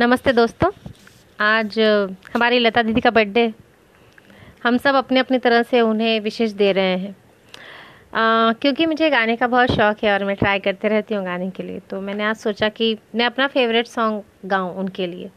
नमस्ते 0.00 0.32
दोस्तों। 0.32 0.70
आज 1.38 1.78
हमारी 2.34 2.58
लता 2.58 2.82
दीदी 2.82 3.00
का 3.00 3.10
बर्थडे। 3.10 3.52
हम 4.64 4.76
सब 4.76 4.94
अपने 4.94 5.20
अपनी 5.20 5.38
तरह 5.38 5.62
से 5.62 5.80
उन्हें 5.80 6.20
विशेष 6.20 6.50
दे 6.52 6.70
रहे 6.72 6.96
हैं। 6.96 7.10
आ, 8.14 8.52
क्योंकि 8.52 8.86
मुझे 8.86 9.10
गाने 9.10 9.36
का 9.36 9.46
बहुत 9.46 9.70
शौक़ 9.70 10.04
है 10.06 10.12
और 10.12 10.24
मैं 10.24 10.36
ट्राई 10.36 10.58
करते 10.58 10.88
रहती 10.88 11.14
हूँ 11.14 11.24
गाने 11.24 11.50
के 11.50 11.62
लिए 11.62 11.80
तो 11.80 12.00
मैंने 12.00 12.24
आज 12.24 12.36
सोचा 12.36 12.68
कि 12.68 12.96
मैं 13.14 13.26
अपना 13.26 13.46
फेवरेट 13.46 13.86
सॉन्ग 13.86 14.48
गाऊँ 14.48 14.74
उनके 14.74 15.06
लिए 15.06 15.30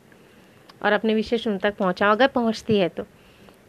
और 0.84 0.92
अपने 0.92 1.14
विशेष 1.14 1.48
उन 1.48 1.58
तक 1.58 1.76
पहुँचाऊँ 1.78 2.12
अगर 2.12 2.28
पहुँचती 2.28 2.78
है 2.78 2.90
तो। 2.90 3.04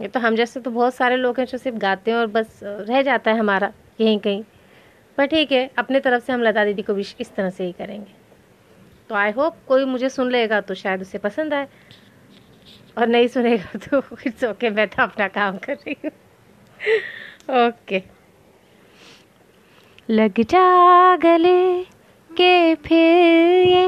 ये 0.00 0.08
तो 0.08 0.20
हम 0.20 0.36
जैसे 0.36 0.60
तो 0.60 0.70
बहुत 0.70 0.94
सारे 0.94 1.16
लोग 1.16 1.38
हैं 1.38 1.46
जो 1.46 1.58
सिर्फ़ 1.58 1.78
गाते 1.78 2.10
हैं 2.10 2.18
और 2.18 2.26
बस 2.28 2.60
रह 2.62 3.02
जाता 3.02 3.30
है 3.30 3.38
हमारा 3.38 3.72
यहीं 4.00 4.18
कहीं। 4.18 4.42
पर 5.18 5.26
ठीक 5.26 5.52
है 5.52 5.68
अपने 5.78 6.00
तरफ़ 6.00 6.24
से 6.24 6.32
हम 6.32 6.42
लता 6.42 6.64
दीदी 6.64 6.82
को 6.82 6.94
विश 6.94 7.14
इस 7.20 7.34
तरह 7.34 7.50
से 7.50 7.64
ही 7.64 7.72
करेंगे। 7.72 8.27
तो 9.08 9.14
आई 9.14 9.30
होप 9.30 9.56
कोई 9.68 9.84
मुझे 9.84 10.08
सुन 10.08 10.30
लेगा 10.30 10.60
तो 10.60 10.74
शायद 10.74 11.00
उसे 11.00 11.18
पसंद 11.18 11.54
आए। 11.54 11.68
और 12.98 13.06
नहीं 13.06 13.28
सुनेगा 13.28 13.78
तो 13.78 13.98
इट्स 14.26 14.44
ओके 14.44 14.66
okay, 14.66 14.76
मैं 14.76 14.86
तो 14.88 15.02
अपना 15.02 15.28
काम 15.28 15.58
कर 15.58 15.74
रही 15.74 15.96
हूँ। 16.04 16.10
ओके 17.66 18.02
लग 20.10 20.40
जा 20.50 21.16
गले 21.16 21.82
के 22.30 22.74
फिर 22.74 23.66
ये 23.68 23.84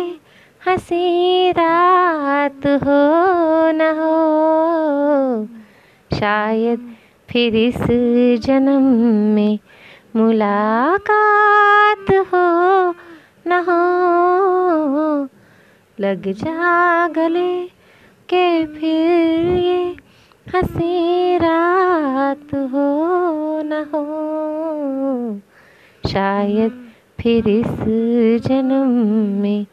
हँसी 0.63 1.51
रात 1.51 2.67
हो 2.85 3.71
न 3.73 3.81
हो। 3.99 4.15
शायद 6.11 6.81
फिर 7.29 7.57
इस 7.57 7.81
जन्म 8.47 8.83
में 9.35 9.59
मुलाकात 10.17 12.11
हो 12.33 12.47
न 13.47 13.53
हो। 13.69 14.30
लग 16.01 16.33
जा 16.33 17.09
गले 17.09 17.65
के 18.29 18.67
फिर 18.67 19.59
ये 19.59 19.97
हँसी 20.55 21.37
रात 21.39 22.55
हो 22.55 22.87
न 23.63 23.73
हो। 23.95 24.05
शायद 26.11 26.93
फिर 27.21 27.49
इस 27.49 27.75
जन्म 28.47 28.89
में 29.43 29.67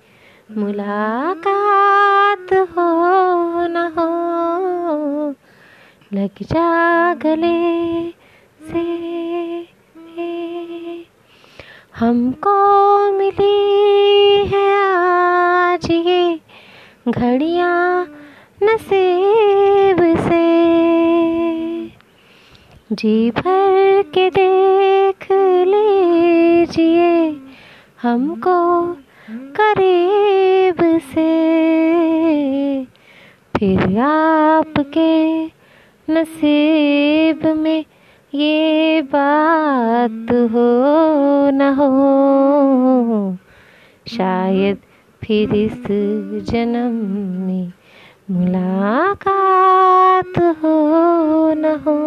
मुलाकात 0.57 2.53
हो 2.53 2.91
न 3.67 3.91
हो। 3.97 4.09
लग 6.13 6.43
जा 6.43 7.13
गले 7.13 8.09
से 8.71 8.85
हमको 11.99 12.57
मिली 13.11 14.26
घड़ियाँ 17.07 18.07
नसीब 18.63 19.99
से। 20.17 20.47
जी 22.95 23.31
भर 23.31 24.03
के 24.13 24.29
देख 24.29 25.27
लीजिए 25.67 27.41
हमको 28.01 28.57
करीब 29.59 30.99
से। 30.99 31.29
फिर 33.57 33.99
आपके 33.99 35.45
नसीब 36.09 37.47
में 37.47 37.85
ये 38.33 39.01
बात 39.01 40.27
हो 40.31 40.69
न 41.51 41.73
हो। 41.77 43.37
शायद 44.17 44.77
फिर 45.23 45.53
इस 45.55 45.83
जन्म 46.51 46.93
में 47.45 47.67
मुलाकात 48.31 50.37
हो 50.37 51.53
न 51.53 51.65
हो, 51.85 51.97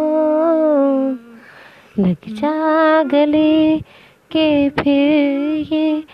लग 2.03 2.29
जा 2.29 3.03
गले 3.03 3.79
के 4.33 4.71
फिर 4.71 5.73
ये 5.73 6.05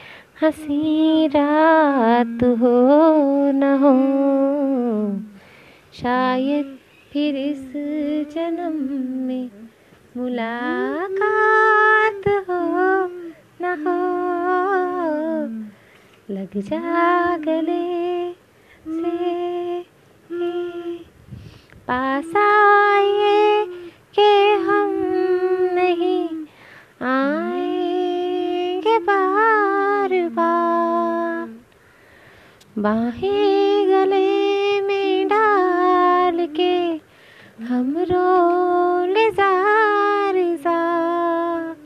हँसी 0.42 1.26
रात 1.26 2.42
हो 2.42 2.76
न 3.52 3.62
हो। 3.82 3.96
शायद 6.02 6.66
फिर 7.12 7.36
इस 7.36 7.72
जन्म 8.34 8.74
में 9.26 9.50
मुलाकात 10.16 12.28
हो 12.50 12.60
न 13.60 13.64
हो। 13.86 14.25
लग 16.30 16.56
जा 16.56 17.36
गले 17.36 18.32
से 18.88 19.82
पास 21.88 22.36
आए 22.36 23.66
के 24.18 24.52
हम 24.54 24.90
नहीं 25.72 26.28
आएँगे 27.06 28.98
बार 28.98 30.28
बार। 30.28 31.48
बाहें 32.78 33.88
गले 33.88 34.80
में 34.80 35.28
डाल 35.28 36.46
के 36.46 36.74
हम 37.64 37.98
रो 37.98 38.36
जार 39.30 40.34
जार। 40.34 41.76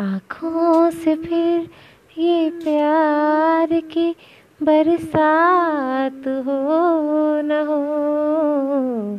आँखों 0.00 0.90
से 0.90 1.14
फिर 1.14 1.70
ये 2.18 2.50
प्यार 2.50 3.80
की 3.80 4.16
बरसात 4.62 6.28
हो 6.28 6.60
न 7.42 7.64
हो। 7.68 9.18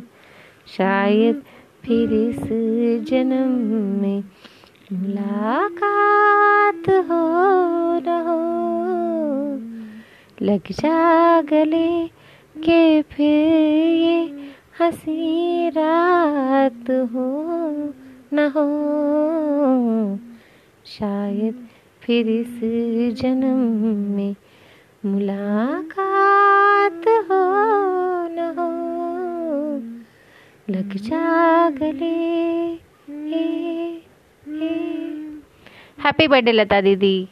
शायद 0.66 1.42
फिर 1.84 2.12
इस 2.12 2.42
जन्म 3.08 3.50
में 4.02 4.24
मुलाकात 4.92 6.88
हो 6.88 7.24
न 7.98 8.22
हो। 8.26 8.40
लग 10.46 10.72
जा 10.72 11.42
गले 11.42 12.06
के 12.58 13.02
फिर 13.02 13.88
ये 13.88 14.48
हँसी 14.80 15.68
रात 15.68 16.90
हो 16.90 17.28
न 18.32 18.52
हो। 18.56 18.66
शायद 20.86 21.68
फिर 22.04 22.28
इस 22.30 22.60
जन्म 23.20 23.56
में 24.16 24.34
मुलाकात 25.04 27.06
हो 27.30 27.42
न 28.28 28.38
हो, 28.58 28.68
लग 30.70 30.96
जा 30.98 31.70
गले 31.70 32.12
हैप्पी 35.98 36.26
बर्थडे 36.28 36.52
लता 36.52 36.80
दीदी। 36.80 37.28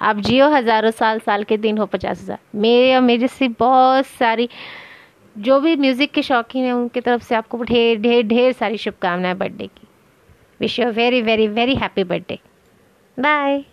आप 0.00 0.16
जियो 0.18 0.48
हज़ारों 0.50 0.90
साल 0.92 1.18
साल 1.20 1.44
के 1.44 1.56
दिन 1.58 1.78
हो 1.78 1.86
पचास 1.86 2.22
हज़ार। 2.22 2.38
मेरे 2.56 2.94
और 2.94 3.00
मेरे 3.02 3.28
से 3.28 3.48
बहुत 3.58 4.06
सारी, 4.06 4.48
जो 5.36 5.60
भी 5.60 5.76
म्यूज़िक 5.76 6.12
के 6.12 6.22
शौकीन 6.22 6.64
हैं, 6.64 6.72
उनकी 6.72 7.00
तरफ़ 7.00 7.22
से 7.24 7.34
आपको 7.34 7.62
ढेर 7.62 7.98
ढेर 8.00 8.26
ढेर 8.26 8.52
सारी 8.52 8.76
शुभकामनाएँ 8.78 9.34
बर्थडे 9.34 9.66
की। 9.66 9.86
Wish 10.60 10.78
you 10.80 10.86
very 10.92 11.22
very 11.22 11.48
very 11.48 11.74
happy 11.76 12.04
birthday 12.04 12.38
bye 13.18 13.64